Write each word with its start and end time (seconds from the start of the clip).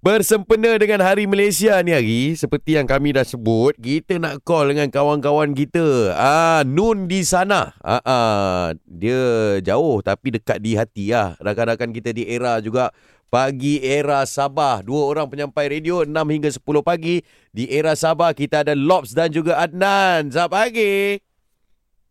Bersempena 0.00 0.80
dengan 0.80 1.04
Hari 1.04 1.28
Malaysia 1.28 1.76
ni 1.84 1.92
hari, 1.92 2.32
seperti 2.32 2.72
yang 2.72 2.88
kami 2.88 3.12
dah 3.12 3.20
sebut, 3.20 3.76
kita 3.76 4.16
nak 4.16 4.40
call 4.48 4.72
dengan 4.72 4.88
kawan-kawan 4.88 5.52
kita. 5.52 6.16
Ah, 6.16 6.64
Nun 6.64 7.04
di 7.04 7.20
sana. 7.20 7.76
Ah, 7.84 8.00
ah, 8.08 8.72
dia 8.88 9.60
jauh 9.60 10.00
tapi 10.00 10.40
dekat 10.40 10.56
di 10.64 10.72
hati 10.72 11.12
lah. 11.12 11.36
Rakan-rakan 11.36 11.92
kita 11.92 12.16
di 12.16 12.24
era 12.24 12.64
juga. 12.64 12.88
Pagi 13.28 13.84
era 13.84 14.24
Sabah. 14.24 14.80
Dua 14.80 15.04
orang 15.04 15.28
penyampai 15.28 15.68
radio 15.68 16.00
6 16.08 16.16
hingga 16.32 16.48
10 16.48 16.80
pagi. 16.80 17.20
Di 17.52 17.68
era 17.68 17.92
Sabah 17.92 18.32
kita 18.32 18.64
ada 18.64 18.72
Lobs 18.72 19.12
dan 19.12 19.28
juga 19.28 19.60
Adnan. 19.60 20.32
Selamat 20.32 20.64
pagi. 20.64 21.20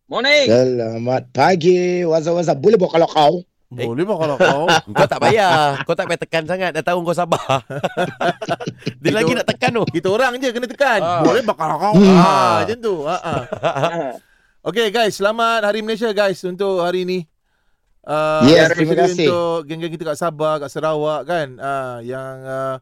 Morning. 0.05 0.45
Selamat 0.45 1.25
pagi. 1.33 2.05
Wazah-wazah. 2.05 2.53
Boleh 2.53 2.77
buat 2.77 2.93
kalau 2.93 3.09
kau? 3.09 3.33
Eh. 3.69 3.85
Boleh 3.85 4.01
mah 4.01 4.17
kalau 4.17 4.35
kau. 4.41 4.65
Kau 4.97 5.05
tak 5.05 5.21
payah. 5.21 5.77
Kau 5.85 5.93
tak 5.93 6.09
payah 6.09 6.21
tekan 6.25 6.43
sangat. 6.49 6.73
Dah 6.73 6.81
tahu 6.81 7.05
kau 7.05 7.13
sabar. 7.13 7.61
Dia 9.01 9.13
lagi 9.13 9.37
nak 9.37 9.45
tekan 9.45 9.77
tu. 9.77 9.85
Kita 9.93 10.09
orang 10.09 10.41
je 10.41 10.49
kena 10.49 10.65
tekan. 10.65 10.99
Ah. 11.05 11.21
Boleh 11.21 11.45
mah 11.45 11.53
kalau 11.53 11.77
kau. 11.77 11.93
Hmm. 11.93 12.17
Ha, 12.17 12.33
macam 12.65 12.77
tu. 12.81 12.95
Ha, 13.05 13.17
ha. 13.21 13.33
Okay 14.59 14.91
guys, 14.91 15.15
selamat 15.15 15.63
Hari 15.63 15.79
Malaysia 15.79 16.11
guys 16.11 16.43
untuk 16.43 16.83
hari 16.83 17.07
ni. 17.07 17.23
Uh, 18.03 18.43
Yes, 18.43 18.67
especially 18.67 18.91
terima 18.91 18.95
kasih. 19.07 19.27
Untuk 19.31 19.57
geng-geng 19.71 19.93
kita 19.95 20.03
kat 20.11 20.17
Sabah, 20.19 20.59
kat 20.59 20.67
Sarawak 20.67 21.21
kan. 21.23 21.47
Uh, 21.55 21.97
yang 22.03 22.35
uh, 22.43 22.75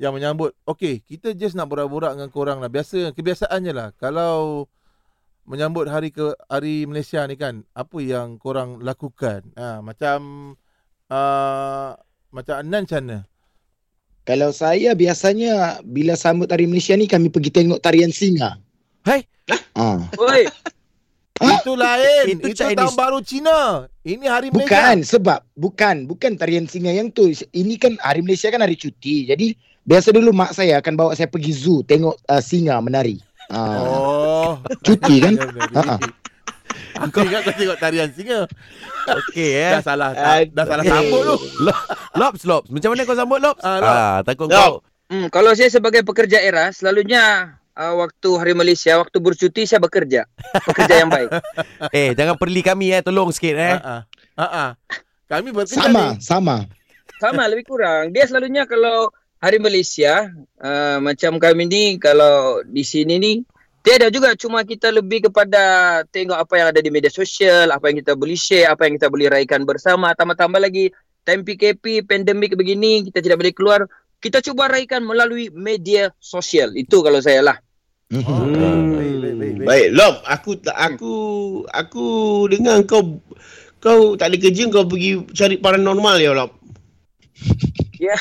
yang 0.00 0.16
menyambut. 0.16 0.56
Okay, 0.64 1.04
kita 1.04 1.36
just 1.36 1.52
nak 1.52 1.68
borak-borak 1.68 2.16
dengan 2.16 2.32
korang 2.32 2.64
lah. 2.64 2.72
Biasa, 2.72 3.12
kebiasaannya 3.12 3.72
lah. 3.76 3.88
Kalau 4.00 4.64
menyambut 5.48 5.88
hari 5.88 6.12
ke 6.12 6.36
hari 6.52 6.84
Malaysia 6.84 7.24
ni 7.24 7.40
kan, 7.40 7.64
apa 7.72 7.96
yang 8.04 8.36
korang 8.36 8.84
lakukan? 8.84 9.48
Uh, 9.56 9.80
macam 9.80 10.18
uh, 11.08 11.96
macam 12.28 12.54
Anan 12.60 12.84
macam 12.84 13.00
mana? 13.00 13.18
Kalau 14.28 14.52
saya 14.52 14.92
biasanya 14.92 15.80
bila 15.88 16.12
sambut 16.12 16.52
Hari 16.52 16.68
Malaysia 16.68 16.92
ni 16.92 17.08
kami 17.08 17.32
pergi 17.32 17.48
tengok 17.48 17.80
tarian 17.80 18.12
singa. 18.12 18.60
Hai. 19.00 19.24
Ah. 19.72 20.04
Oi, 20.20 20.44
Itu 21.40 21.72
lain. 21.72 22.36
Itu 22.36 22.52
Itu, 22.52 22.60
Chinese. 22.60 22.76
tahun 22.76 22.94
baru 22.98 23.18
Cina. 23.24 23.88
Ini 24.04 24.28
hari 24.28 24.52
Malaysia. 24.52 24.68
Bukan 24.68 24.96
sebab 25.00 25.40
bukan 25.56 25.96
bukan 26.04 26.36
tarian 26.36 26.68
singa 26.68 26.92
yang 26.92 27.08
tu. 27.08 27.32
Ini 27.32 27.80
kan 27.80 27.96
Hari 28.04 28.20
Malaysia 28.20 28.52
kan 28.52 28.60
hari 28.60 28.76
cuti. 28.76 29.24
Jadi 29.32 29.56
biasa 29.88 30.12
dulu 30.12 30.28
mak 30.36 30.52
saya 30.52 30.76
akan 30.82 30.92
bawa 30.92 31.16
saya 31.16 31.32
pergi 31.32 31.56
zoo 31.56 31.80
tengok 31.80 32.20
uh, 32.28 32.42
singa 32.44 32.76
menari. 32.84 33.24
Ah. 33.48 33.80
Oh. 33.80 34.07
Cuti 34.84 35.14
kan? 35.22 35.34
Benar, 35.36 35.68
Ha, 35.74 35.82
ha. 35.94 35.96
Aku 36.98 37.22
ingat 37.22 37.46
kau 37.46 37.54
tengok 37.54 37.78
tarian 37.78 38.10
singa. 38.10 38.44
Okey 39.06 39.50
eh. 39.54 39.72
Dah 39.78 39.82
salah. 39.84 40.10
Dah, 40.12 40.42
dah 40.50 40.64
salah 40.66 40.84
sambut 40.84 41.20
tu. 41.22 41.36
Lobs, 42.18 42.42
Lobs. 42.42 42.68
Macam 42.74 42.88
mana 42.92 43.02
kau 43.06 43.16
sambut 43.18 43.38
Lobs? 43.38 43.62
Ah, 43.62 43.78
Lobs. 43.78 43.98
Ah, 44.02 44.18
takut 44.26 44.46
Lobs. 44.50 44.58
kau. 44.58 44.74
hmm, 45.14 45.26
kalau 45.30 45.54
saya 45.54 45.70
sebagai 45.70 46.02
pekerja 46.02 46.42
era, 46.42 46.74
selalunya 46.74 47.54
uh, 47.78 47.94
waktu 48.02 48.28
Hari 48.34 48.52
Malaysia, 48.58 48.98
waktu 48.98 49.18
bercuti 49.22 49.62
saya 49.64 49.78
bekerja. 49.78 50.26
Pekerja 50.66 50.94
yang 51.06 51.10
baik. 51.10 51.30
Eh, 51.94 52.12
jangan 52.18 52.34
perli 52.34 52.60
kami 52.60 52.90
eh. 52.92 53.00
Tolong 53.00 53.30
sikit 53.30 53.54
eh. 53.54 53.78
Ha 53.78 53.80
ah. 53.80 54.00
Ha 54.36 54.46
ah. 54.46 54.70
Kami 55.30 55.54
bekerja 55.54 55.78
Sama, 55.78 56.18
ni. 56.18 56.24
sama. 56.24 56.56
Sama, 57.18 57.42
lebih 57.46 57.66
kurang. 57.66 58.10
Dia 58.10 58.26
selalunya 58.26 58.66
kalau 58.66 59.10
Hari 59.38 59.62
Malaysia, 59.62 60.26
uh, 60.58 60.98
macam 60.98 61.38
kami 61.38 61.70
ni, 61.70 61.84
kalau 62.02 62.58
di 62.66 62.82
sini 62.82 63.22
ni, 63.22 63.32
tiada 63.82 64.08
juga. 64.08 64.34
Cuma 64.34 64.62
kita 64.62 64.90
lebih 64.92 65.30
kepada 65.30 65.60
tengok 66.08 66.38
apa 66.38 66.54
yang 66.58 66.66
ada 66.70 66.80
di 66.80 66.90
media 66.92 67.10
sosial, 67.12 67.70
apa 67.70 67.90
yang 67.90 68.00
kita 68.04 68.14
boleh 68.14 68.38
share, 68.38 68.70
apa 68.70 68.86
yang 68.86 68.98
kita 68.98 69.08
boleh 69.10 69.28
raikan 69.30 69.62
bersama. 69.64 70.12
Tambah-tambah 70.14 70.60
lagi, 70.60 70.90
time 71.26 71.42
PKP, 71.44 72.06
pandemik 72.06 72.54
begini, 72.54 73.06
kita 73.10 73.24
tidak 73.24 73.38
boleh 73.42 73.54
keluar. 73.54 73.80
Kita 74.18 74.42
cuba 74.42 74.66
raikan 74.66 75.06
melalui 75.06 75.50
media 75.54 76.10
sosial. 76.18 76.74
Itu 76.74 77.06
kalau 77.06 77.22
saya 77.22 77.42
lah. 77.42 77.56
Hmm. 78.08 78.24
baik, 78.24 78.96
baik, 78.96 79.14
baik, 79.20 79.34
baik. 79.36 79.66
Baik, 79.68 79.88
Lob, 79.92 80.14
aku 80.24 80.50
tak 80.64 80.76
aku 80.80 81.14
aku 81.68 82.06
dengar 82.48 82.80
kau 82.88 83.20
kau 83.84 84.16
tak 84.16 84.32
ada 84.32 84.36
kerja 84.40 84.64
kau 84.72 84.88
pergi 84.88 85.28
cari 85.36 85.60
paranormal 85.60 86.16
ya, 86.16 86.32
Lob. 87.98 88.18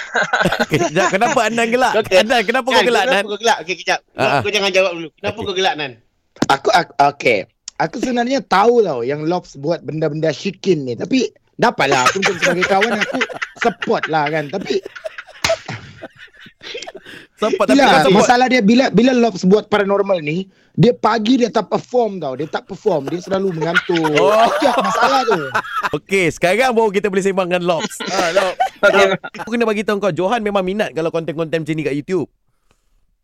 Kejap, 0.73 1.07
kenapa 1.13 1.39
Anan 1.45 1.67
gelak? 1.69 1.93
Okey. 2.01 2.17
Anan, 2.21 2.41
kenapa 2.43 2.67
kau 2.67 2.83
gelak, 2.83 3.05
Nan? 3.05 3.23
Kenapa 3.23 3.29
kau 3.29 3.41
gelak? 3.41 3.57
Okey, 3.63 3.75
kejap. 3.77 3.99
Ah. 4.17 4.41
kau 4.41 4.51
jangan 4.51 4.71
jawab 4.73 4.91
dulu. 4.97 5.09
Kenapa 5.17 5.37
Okey. 5.37 5.47
kau 5.47 5.55
gelak, 5.55 5.73
Nan? 5.77 5.91
Aku, 6.49 6.69
aku 6.73 6.91
okay. 7.01 7.39
Aku 7.77 7.95
sebenarnya 8.01 8.41
tahu 8.41 8.81
tau 8.81 9.05
yang 9.05 9.21
Lobs 9.29 9.53
buat 9.61 9.85
benda-benda 9.85 10.33
syikin 10.33 10.81
ni. 10.89 10.93
Tapi 10.97 11.29
dapatlah 11.61 12.09
aku 12.09 12.25
untuk 12.25 12.37
sebagai 12.41 12.65
kawan 12.65 12.93
aku 12.97 13.21
support 13.61 14.09
lah 14.09 14.25
kan. 14.33 14.49
Tapi 14.49 14.81
Sempat 17.37 17.69
tapi 17.69 17.77
sebut. 17.77 18.17
masalah 18.17 18.49
dia 18.49 18.65
bila 18.65 18.89
bila 18.89 19.13
Lobs 19.13 19.45
buat 19.45 19.69
paranormal 19.69 20.25
ni, 20.25 20.49
dia 20.73 20.89
pagi 20.89 21.37
dia 21.37 21.53
tak 21.53 21.69
perform 21.69 22.17
tau. 22.17 22.33
Dia 22.33 22.49
tak 22.49 22.65
perform, 22.65 23.13
dia 23.13 23.21
selalu 23.21 23.61
mengantuk. 23.61 24.09
Oh. 24.17 24.49
Yang 24.65 24.77
masalah 24.81 25.21
tu. 25.21 25.41
Okey, 26.01 26.33
sekarang 26.33 26.73
baru 26.73 26.89
kita 26.89 27.13
boleh 27.13 27.21
sembang 27.21 27.45
dengan 27.45 27.77
Lobs. 27.77 27.95
Ah, 28.09 28.33
Lob. 28.33 28.57
Aku 29.43 29.49
kena 29.53 29.65
bagi 29.65 29.83
tahu 29.83 29.97
kau, 30.01 30.13
Johan 30.13 30.41
memang 30.41 30.63
minat 30.63 30.93
kalau 30.93 31.09
konten-konten 31.09 31.63
macam 31.63 31.75
ni 31.75 31.83
kat 31.83 31.95
YouTube. 31.95 32.29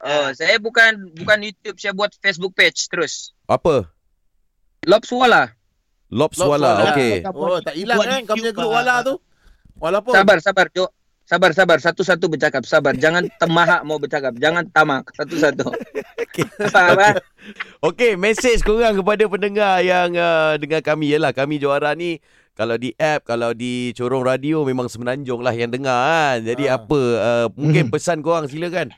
Oh, 0.03 0.27
saya 0.35 0.59
bukan 0.59 1.15
bukan 1.15 1.37
YouTube, 1.47 1.79
saya 1.79 1.95
buat 1.95 2.11
Facebook 2.19 2.51
page 2.59 2.91
terus. 2.91 3.31
Apa? 3.47 3.87
Lobs 4.83 5.07
Wala. 5.07 5.55
Wala. 6.11 6.91
Okey. 6.91 7.23
Oh, 7.31 7.57
tak 7.63 7.73
hilang 7.79 7.97
Buat 7.97 8.07
kan 8.11 8.21
kau 8.27 8.35
punya 8.35 8.51
grup 8.51 8.71
wala 8.75 8.95
tu. 9.01 9.15
Walaupun 9.79 10.13
Sabar, 10.13 10.37
sabar, 10.43 10.67
Jo. 10.69 10.91
Sabar, 11.23 11.55
sabar. 11.55 11.77
Satu-satu 11.79 12.27
bercakap. 12.29 12.67
Sabar. 12.67 12.93
Jangan 12.99 13.25
temahak 13.39 13.81
mau 13.87 13.97
bercakap. 13.97 14.35
Jangan 14.37 14.67
tamak. 14.69 15.07
Satu-satu. 15.15 15.71
Okey. 16.29 16.45
Faham, 16.75 16.99
ah? 16.99 17.15
Okey, 17.81 18.19
message 18.19 18.61
korang 18.61 18.99
kepada 18.99 19.23
pendengar 19.25 19.79
yang 19.81 20.13
uh, 20.13 20.59
dengar 20.59 20.83
kami 20.83 21.15
ialah 21.15 21.31
kami 21.31 21.57
juara 21.57 21.95
ni 21.95 22.19
kalau 22.53 22.77
di 22.77 22.93
app, 22.95 23.25
kalau 23.25 23.49
di 23.51 23.89
corong 23.97 24.21
radio 24.21 24.61
memang 24.61 24.85
semenanjung 24.85 25.41
lah 25.41 25.53
yang 25.53 25.73
dengar 25.73 25.97
kan. 25.97 26.37
Jadi 26.45 26.69
Ah. 26.69 26.77
apa 26.77 26.99
uh, 26.99 27.47
mungkin 27.57 27.89
Mhm. 27.89 27.93
pesan 27.93 28.21
korang 28.21 28.45
silakan. 28.45 28.93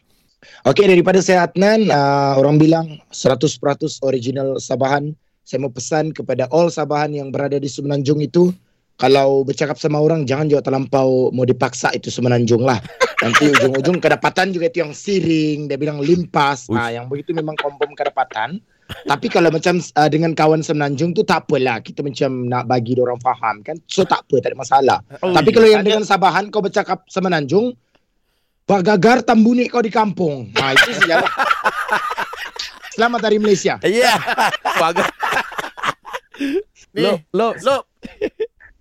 Okey 0.68 0.86
daripada 0.86 1.24
saya 1.24 1.48
Adnan, 1.48 1.90
uh, 1.90 2.38
orang 2.38 2.60
bilang 2.60 3.00
100% 3.10 3.98
original 4.04 4.60
Sabahan. 4.60 5.16
Saya 5.42 5.62
mau 5.62 5.72
pesan 5.72 6.12
kepada 6.12 6.50
all 6.52 6.68
Sabahan 6.70 7.14
yang 7.14 7.30
berada 7.30 7.56
di 7.56 7.70
Semenanjung 7.70 8.20
itu 8.20 8.52
kalau 8.96 9.42
bercakap 9.42 9.78
sama 9.78 10.02
orang 10.02 10.26
jangan 10.26 10.50
juga 10.50 10.66
terlampau 10.66 11.32
mau 11.32 11.46
dipaksa 11.48 11.96
itu 11.96 12.12
Semenanjung 12.12 12.62
lah. 12.62 12.78
Nanti 13.24 13.48
ujung-ujung 13.50 14.04
kedapatan 14.04 14.52
juga 14.52 14.68
itu 14.68 14.84
yang 14.84 14.92
siring, 14.92 15.66
dia 15.66 15.80
bilang 15.80 16.04
limpas. 16.04 16.68
Nah, 16.68 16.92
yang 16.92 17.08
begitu 17.08 17.32
memang 17.32 17.56
confirm 17.56 17.96
kedapatan. 17.96 18.60
Tapi 19.04 19.28
kalau 19.28 19.52
macam 19.52 19.76
uh, 19.78 20.10
dengan 20.10 20.32
kawan 20.32 20.64
Semenanjung 20.64 21.12
tu 21.12 21.28
tak 21.28 21.46
apalah. 21.46 21.84
Kita 21.84 22.00
macam 22.00 22.48
nak 22.48 22.64
bagi 22.72 22.96
orang 22.96 23.20
faham 23.20 23.60
kan. 23.60 23.76
So 23.92 24.08
tak 24.08 24.24
apa, 24.24 24.40
tak 24.40 24.56
ada 24.56 24.58
masalah. 24.58 24.98
Oh, 25.20 25.36
Tapi 25.36 25.52
kalau 25.52 25.68
yang 25.68 25.84
ada- 25.84 25.90
dengan 25.92 26.04
Sabahan 26.08 26.48
kau 26.48 26.64
bercakap 26.64 27.04
Semenanjung, 27.12 27.76
Pak 28.66 28.82
Gagar 28.82 29.22
tambuni 29.22 29.70
kau 29.70 29.84
di 29.84 29.94
kampung. 29.94 30.50
Nah, 30.58 30.74
itu 30.74 30.96
saja 30.98 31.22
lah. 31.22 31.32
Selamat 32.96 33.28
Hari 33.28 33.38
Malaysia. 33.38 33.78
Ya. 33.84 34.16
Yeah. 34.16 34.20
bagus. 34.80 35.06
Ni, 36.96 37.04
Lob, 37.04 37.20
Lobs. 37.36 37.62
Lob. 37.62 37.84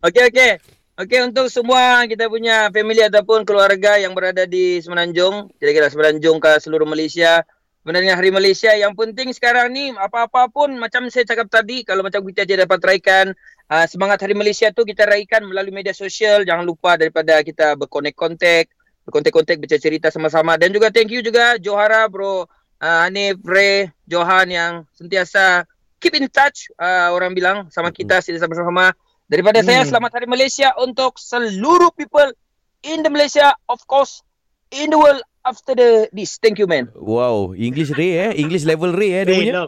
Okey, 0.06 0.30
okey. 0.30 0.52
Okey, 0.94 1.26
untuk 1.26 1.50
semua 1.50 2.06
kita 2.06 2.30
punya 2.30 2.70
family 2.70 3.02
ataupun 3.02 3.42
keluarga 3.42 3.98
yang 3.98 4.14
berada 4.14 4.46
di 4.46 4.78
Semenanjung, 4.78 5.50
kira-kira 5.58 5.90
Semenanjung 5.90 6.38
ke 6.38 6.62
seluruh 6.62 6.86
Malaysia, 6.86 7.42
sebenarnya 7.84 8.16
Hari 8.16 8.32
Malaysia 8.32 8.72
yang 8.72 8.96
penting 8.96 9.28
sekarang 9.36 9.68
ni 9.68 9.92
apa-apa 9.92 10.48
pun 10.48 10.72
macam 10.80 11.04
saya 11.12 11.28
cakap 11.28 11.52
tadi, 11.52 11.84
kalau 11.84 12.00
macam 12.00 12.24
kita 12.24 12.48
je 12.48 12.56
dapat 12.56 12.80
raikan 12.80 13.36
uh, 13.68 13.84
semangat 13.84 14.24
Hari 14.24 14.32
Malaysia 14.32 14.72
tu 14.72 14.88
kita 14.88 15.04
raikan 15.04 15.44
melalui 15.44 15.68
media 15.68 15.92
sosial, 15.92 16.48
jangan 16.48 16.64
lupa 16.64 16.96
daripada 16.96 17.44
kita 17.44 17.76
berkonek-kontek, 17.76 18.72
berkontek-kontek 19.04 19.60
bercerita 19.60 20.08
sama-sama. 20.08 20.56
Dan 20.56 20.72
juga 20.72 20.88
thank 20.88 21.12
you 21.12 21.20
juga 21.20 21.60
Johara 21.60 22.08
bro 22.08 22.48
uh, 22.80 23.00
Hanif, 23.04 23.44
Ray, 23.44 23.92
Johan 24.08 24.48
yang 24.48 24.72
sentiasa 24.96 25.68
keep 26.00 26.16
in 26.16 26.24
touch 26.32 26.72
uh, 26.80 27.12
orang 27.12 27.36
bilang 27.36 27.68
sama 27.68 27.92
kita 27.92 28.24
sila 28.24 28.40
sama-sama. 28.40 28.96
Daripada 29.28 29.60
Hmm. 29.60 29.68
saya 29.68 29.80
selamat 29.84 30.20
hari 30.20 30.28
Malaysia 30.28 30.72
untuk 30.80 31.20
seluruh 31.20 31.92
people 31.92 32.32
in 32.80 33.04
the 33.04 33.12
Malaysia. 33.12 33.52
Of 33.68 33.84
course 33.84 34.24
in 34.70 34.88
the 34.88 34.98
world 34.98 35.20
after 35.42 35.74
the 35.74 36.08
this. 36.10 36.40
Thank 36.40 36.56
you 36.56 36.66
man. 36.66 36.88
Wow, 36.94 37.52
English 37.52 37.92
Ray 37.92 38.12
eh. 38.16 38.30
English 38.36 38.64
level 38.64 38.92
Ray 38.92 39.10
eh 39.12 39.22
dia 39.24 39.34
Hey, 39.34 39.40
punya. 39.44 39.62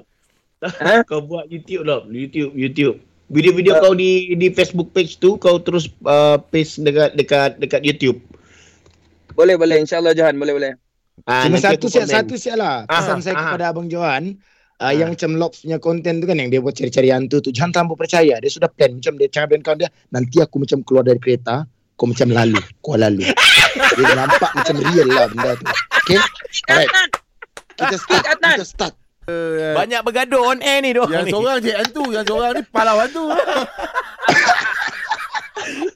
Ha? 0.65 0.95
Kau 1.11 1.21
buat 1.21 1.47
YouTube, 1.53 1.85
Lob. 1.85 2.09
YouTube, 2.09 2.57
YouTube. 2.57 2.97
Video-video 3.27 3.83
kau 3.83 3.91
di 3.91 4.39
di 4.39 4.55
Facebook 4.55 4.95
page 4.95 5.19
tu 5.19 5.35
kau 5.35 5.59
terus 5.59 5.91
uh, 6.07 6.39
paste 6.39 6.79
dekat 6.79 7.19
dekat 7.19 7.59
dekat 7.59 7.83
YouTube. 7.83 8.23
Boleh 9.35 9.59
boleh 9.59 9.83
insyaallah 9.83 10.15
Johan 10.15 10.39
boleh 10.39 10.55
boleh. 10.55 10.73
Ah, 11.27 11.43
Cuma 11.43 11.59
satu 11.59 11.91
siap 11.91 12.07
satu 12.07 12.39
siap 12.39 12.55
lah. 12.55 12.87
Pesan 12.87 13.19
Aha, 13.19 13.25
saya 13.27 13.35
aha. 13.35 13.43
kepada 13.51 13.65
Abang 13.75 13.91
Johan. 13.91 14.39
Uh, 14.77 14.85
Ah. 14.87 14.93
yang 14.93 15.09
macam 15.09 15.41
Lobs 15.41 15.65
punya 15.65 15.81
konten 15.81 16.21
tu 16.21 16.29
kan 16.29 16.37
yang 16.37 16.53
dia 16.53 16.61
buat 16.61 16.77
cari-cari 16.77 17.09
hantu 17.09 17.41
tu 17.41 17.49
jangan 17.49 17.73
terlalu 17.73 17.97
percaya 17.97 18.37
dia 18.37 18.51
sudah 18.53 18.69
plan 18.69 18.93
macam 18.93 19.17
dia 19.17 19.29
cakap 19.33 19.57
dengan 19.57 19.65
kawan 19.65 19.79
dia 19.81 19.89
nanti 20.13 20.37
aku 20.37 20.57
macam 20.61 20.79
keluar 20.85 21.01
dari 21.01 21.17
kereta 21.17 21.65
kau 21.97 22.07
macam 22.07 22.29
lalu. 22.29 22.61
Kau 22.85 22.97
lalu. 22.97 23.25
Dia 23.97 24.15
nampak 24.15 24.53
macam 24.53 24.77
real 24.81 25.09
lah 25.09 25.27
benda 25.33 25.53
tu. 25.57 25.65
Okay? 26.05 26.21
Alright. 26.69 26.91
Kita 27.77 27.97
start. 27.97 28.25
Kita 28.41 28.65
start. 28.69 28.95
Banyak 29.75 30.01
bergaduh 30.07 30.55
on 30.55 30.63
air 30.63 30.85
ni 30.85 30.95
doh. 30.95 31.09
Yang 31.11 31.35
seorang 31.35 31.59
cik 31.59 31.77
hantu, 31.77 32.05
yang 32.15 32.23
seorang 32.23 32.53
ni 32.55 32.63
pahlawan 32.71 33.09
tu. 33.11 33.25